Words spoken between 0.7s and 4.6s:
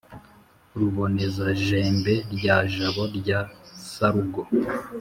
ruboneza-jembe rwa jabo rya sarugo,